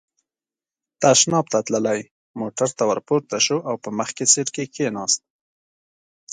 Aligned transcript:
تشناب 1.01 1.45
ته 1.51 1.59
تللی، 1.67 2.01
موټر 2.39 2.69
ته 2.77 2.83
ور 2.89 2.99
پورته 3.07 3.37
شو 3.45 3.57
او 3.69 3.75
په 3.83 3.89
مخکې 3.99 4.23
سېټ 4.33 4.47
کې 4.55 4.63
کېناست. 4.75 5.21